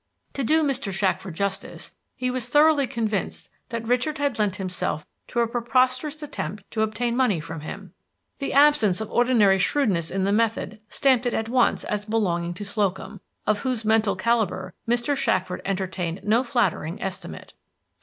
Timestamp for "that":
3.69-3.85